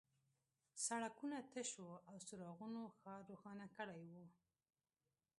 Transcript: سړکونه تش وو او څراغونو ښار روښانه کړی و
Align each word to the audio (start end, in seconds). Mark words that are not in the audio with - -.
سړکونه 0.85 1.37
تش 1.51 1.69
وو 1.83 1.95
او 2.09 2.15
څراغونو 2.27 2.81
ښار 2.99 3.21
روښانه 3.29 3.65
کړی 3.77 4.03
و 4.11 4.13